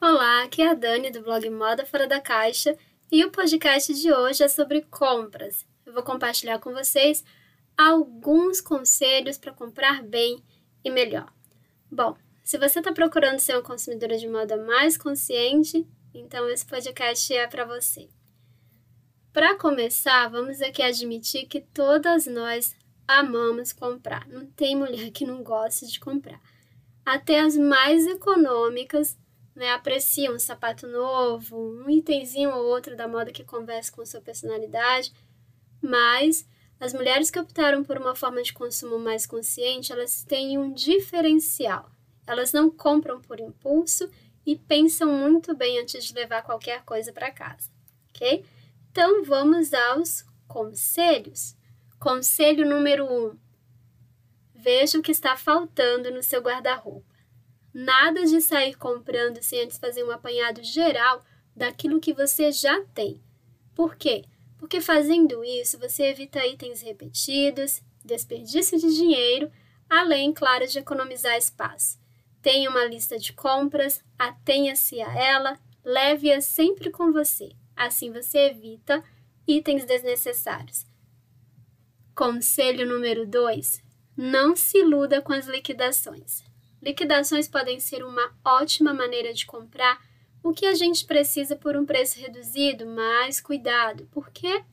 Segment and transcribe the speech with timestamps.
[0.00, 2.78] Olá, aqui é a Dani do blog Moda Fora da Caixa
[3.10, 5.66] e o podcast de hoje é sobre compras.
[5.84, 7.24] Eu vou compartilhar com vocês
[7.76, 10.40] alguns conselhos para comprar bem
[10.84, 11.32] e melhor.
[11.90, 17.34] Bom, se você está procurando ser uma consumidora de moda mais consciente, então esse podcast
[17.34, 18.08] é para você.
[19.32, 22.76] Para começar, vamos aqui admitir que todas nós
[23.06, 24.26] amamos comprar.
[24.28, 26.40] Não tem mulher que não goste de comprar.
[27.04, 29.16] Até as mais econômicas
[29.54, 34.20] né, apreciam um sapato novo, um itemzinho ou outro da moda que conversa com sua
[34.20, 35.12] personalidade,
[35.80, 36.46] mas
[36.78, 41.90] as mulheres que optaram por uma forma de consumo mais consciente, elas têm um diferencial.
[42.26, 44.10] Elas não compram por impulso
[44.44, 47.70] e pensam muito bem antes de levar qualquer coisa para casa,
[48.10, 48.44] ok?
[48.90, 51.56] Então vamos aos conselhos.
[51.98, 53.38] Conselho número 1: um,
[54.54, 57.14] veja o que está faltando no seu guarda-roupa.
[57.72, 63.22] Nada de sair comprando sem antes fazer um apanhado geral daquilo que você já tem.
[63.74, 64.24] Por quê?
[64.58, 69.50] Porque fazendo isso você evita itens repetidos, desperdício de dinheiro,
[69.88, 71.98] além, claro, de economizar espaço.
[72.42, 77.50] Tenha uma lista de compras, atenha-se a ela, leve-a sempre com você.
[77.74, 79.02] Assim você evita
[79.46, 80.86] itens desnecessários.
[82.16, 83.82] Conselho número 2:
[84.16, 86.42] não se iluda com as liquidações.
[86.82, 90.02] Liquidações podem ser uma ótima maneira de comprar
[90.42, 94.08] o que a gente precisa por um preço reduzido, mas cuidado.
[94.10, 94.64] Por quê?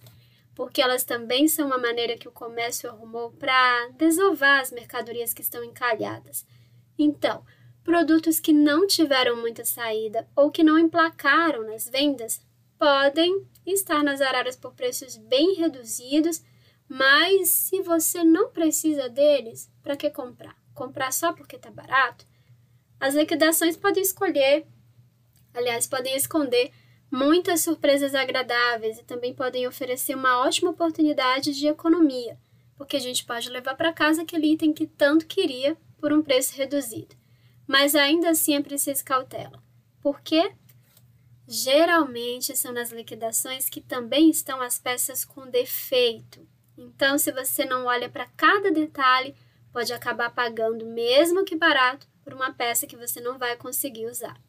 [0.56, 5.42] Porque elas também são uma maneira que o comércio arrumou para desovar as mercadorias que
[5.42, 6.46] estão encalhadas.
[6.98, 7.44] Então,
[7.84, 12.42] produtos que não tiveram muita saída ou que não emplacaram nas vendas
[12.80, 16.42] podem estar nas araras por preços bem reduzidos,
[16.96, 20.56] mas se você não precisa deles, para que comprar?
[20.76, 22.24] comprar só porque está barato,
[23.00, 24.68] as liquidações podem escolher,
[25.56, 26.72] aliás, podem esconder
[27.12, 32.38] muitas surpresas agradáveis e também podem oferecer uma ótima oportunidade de economia,
[32.76, 36.56] porque a gente pode levar para casa aquele item que tanto queria por um preço
[36.56, 37.16] reduzido.
[37.66, 39.64] Mas ainda assim é preciso cautela.
[40.00, 40.54] Por quê?
[41.48, 46.53] Geralmente são nas liquidações que também estão as peças com defeito.
[46.78, 49.36] Então, se você não olha para cada detalhe,
[49.72, 54.40] pode acabar pagando, mesmo que barato, por uma peça que você não vai conseguir usar.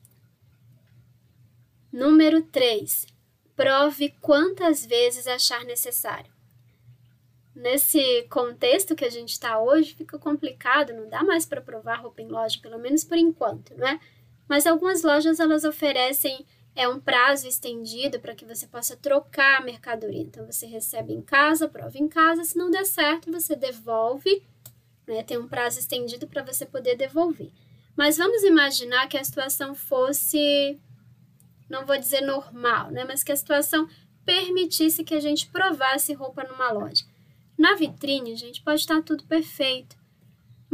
[1.92, 3.06] Número 3.
[3.54, 6.32] Prove quantas vezes achar necessário.
[7.54, 12.20] Nesse contexto que a gente está hoje, fica complicado, não dá mais para provar roupa
[12.20, 14.00] em loja, pelo menos por enquanto, não é?
[14.48, 19.64] Mas algumas lojas elas oferecem é um prazo estendido para que você possa trocar a
[19.64, 20.22] mercadoria.
[20.22, 24.42] Então você recebe em casa, prova em casa, se não der certo, você devolve
[25.06, 25.22] né?
[25.22, 27.50] Tem um prazo estendido para você poder devolver.
[27.96, 30.78] Mas vamos imaginar que a situação fosse,
[31.68, 33.04] não vou dizer normal, né?
[33.04, 33.88] Mas que a situação
[34.24, 37.04] permitisse que a gente provasse roupa numa loja.
[37.56, 39.96] Na vitrine, gente, pode estar tudo perfeito,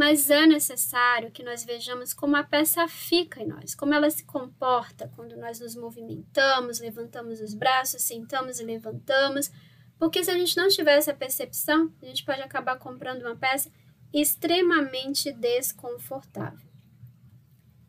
[0.00, 4.24] mas é necessário que nós vejamos como a peça fica em nós, como ela se
[4.24, 9.50] comporta quando nós nos movimentamos, levantamos os braços, sentamos e levantamos,
[9.98, 13.70] porque se a gente não tiver essa percepção, a gente pode acabar comprando uma peça
[14.10, 16.66] extremamente desconfortável.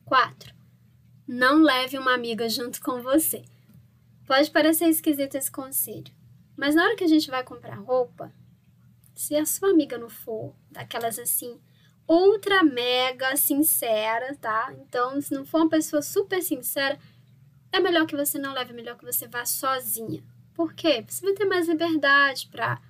[0.04, 0.54] 4.
[1.26, 3.46] Não leve uma amiga junto com você.
[4.28, 6.14] Pode parecer esquisito esse conselho,
[6.58, 8.34] mas na hora que a gente vai comprar roupa,
[9.16, 11.58] se a sua amiga não for daquelas assim,
[12.08, 14.74] ultra mega sincera, tá?
[14.82, 17.00] Então, se não for uma pessoa super sincera,
[17.72, 20.24] é melhor que você não leve, é melhor que você vá sozinha.
[20.54, 21.04] Por quê?
[21.08, 22.82] Você vai ter mais liberdade para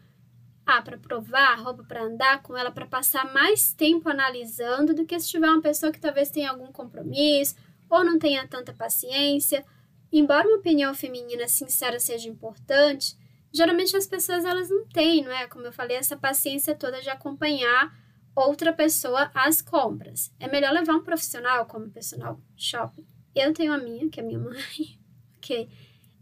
[0.66, 5.20] ah, para provar, roupa para andar com ela, para passar mais tempo analisando do que
[5.20, 7.56] se tiver uma pessoa que talvez tenha algum compromisso
[7.90, 9.66] ou não tenha tanta paciência.
[10.12, 13.18] Embora uma opinião feminina sincera seja importante,
[13.52, 15.48] geralmente as pessoas elas não têm, não é?
[15.48, 17.94] Como eu falei, essa paciência toda de acompanhar
[18.36, 20.34] outra pessoa às compras.
[20.40, 23.06] É melhor levar um profissional como personal shopping.
[23.36, 25.00] Eu tenho a minha, que é minha mãe,
[25.38, 25.70] ok?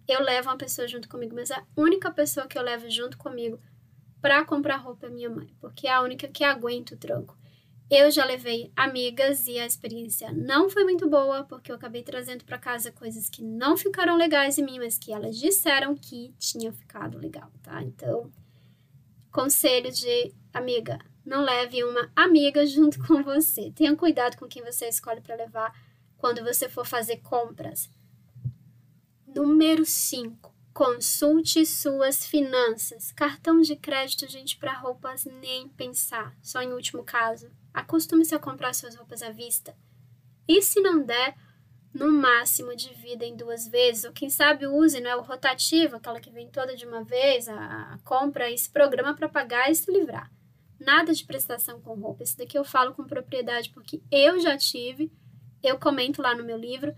[0.08, 3.60] Eu levo uma pessoa junto comigo, mas a única pessoa que eu levo junto comigo
[4.22, 7.38] para comprar roupa é minha mãe, porque é a única que aguenta o tranco.
[7.90, 12.46] Eu já levei amigas e a experiência não foi muito boa, porque eu acabei trazendo
[12.46, 16.72] para casa coisas que não ficaram legais em mim, mas que elas disseram que tinham
[16.72, 17.82] ficado legal, tá?
[17.82, 18.32] Então,
[19.32, 23.72] conselho de amiga, não leve uma amiga junto com você.
[23.76, 25.72] Tenha cuidado com quem você escolhe para levar
[26.18, 27.88] quando você for fazer compras.
[29.28, 33.12] Número 5 Consulte suas finanças.
[33.12, 36.36] Cartão de crédito, gente, para roupas nem pensar.
[36.42, 37.52] Só em último caso.
[37.74, 39.76] Acostume-se a comprar suas roupas à vista.
[40.48, 41.36] E se não der,
[41.94, 46.32] no máximo divida em duas vezes, ou quem sabe use né, o rotativo, aquela que
[46.32, 49.92] vem toda de uma vez, a, a compra e se programa para pagar e se
[49.92, 50.32] livrar.
[50.80, 52.24] Nada de prestação com roupa.
[52.24, 55.12] Esse daqui eu falo com propriedade porque eu já tive,
[55.62, 56.96] eu comento lá no meu livro,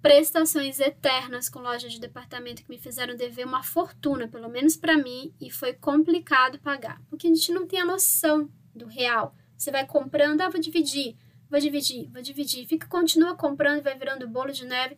[0.00, 4.96] prestações eternas com lojas de departamento que me fizeram dever uma fortuna, pelo menos para
[4.96, 9.34] mim, e foi complicado pagar, porque a gente não tem a noção do real.
[9.56, 11.16] Você vai comprando, ah, vou dividir,
[11.50, 14.96] vou dividir, vou dividir, fica continua comprando e vai virando bolo de neve.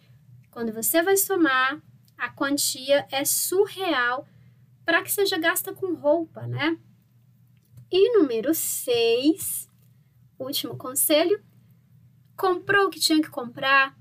[0.51, 1.81] Quando você vai somar,
[2.19, 4.27] a quantia é surreal
[4.85, 6.77] para que seja gasta com roupa, né?
[7.93, 9.69] E número 6,
[10.39, 11.43] último conselho,
[12.37, 13.99] comprou o que tinha que comprar,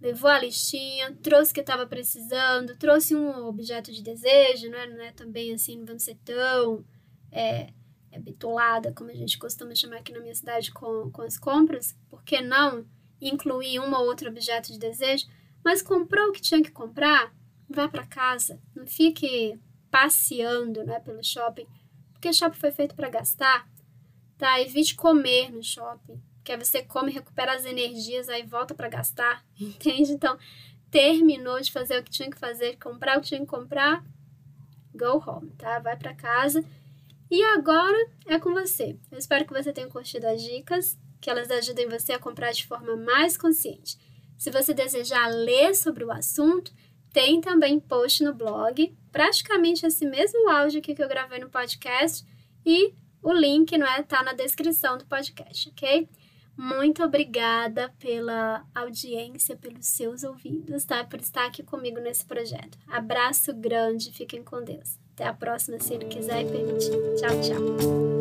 [0.00, 4.86] levou a listinha, trouxe o que estava precisando, trouxe um objeto de desejo, não é,
[4.86, 6.84] não é também assim, não vamos ser tão
[7.30, 7.72] é,
[8.10, 12.22] é, como a gente costuma chamar aqui na minha cidade com, com as compras, por
[12.24, 12.86] que não
[13.20, 15.26] incluir um ou outro objeto de desejo?
[15.64, 17.34] Mas comprou o que tinha que comprar,
[17.68, 19.58] vá para casa, não fique
[19.90, 21.66] passeando né, pelo shopping,
[22.26, 23.68] porque shopping foi feito para gastar,
[24.36, 24.60] tá?
[24.60, 29.44] Evite comer no shopping, que aí você come, recupera as energias, aí volta para gastar,
[29.60, 30.12] entende?
[30.12, 30.36] Então,
[30.90, 34.04] terminou de fazer o que tinha que fazer, comprar o que tinha que comprar,
[34.92, 35.78] go home, tá?
[35.78, 36.64] Vai para casa.
[37.30, 37.96] E agora
[38.26, 38.96] é com você.
[39.10, 42.66] Eu espero que você tenha curtido as dicas, que elas ajudem você a comprar de
[42.66, 43.98] forma mais consciente.
[44.36, 46.72] Se você desejar ler sobre o assunto,
[47.16, 52.26] tem também post no blog, praticamente esse mesmo áudio aqui que eu gravei no podcast
[52.64, 52.92] e
[53.22, 56.06] o link não é tá na descrição do podcast, ok?
[56.54, 61.04] Muito obrigada pela audiência, pelos seus ouvidos, tá?
[61.04, 62.76] Por estar aqui comigo nesse projeto.
[62.86, 64.98] Abraço grande, fiquem com Deus.
[65.14, 66.90] Até a próxima, se ele quiser e permitir.
[67.16, 68.15] Tchau, tchau.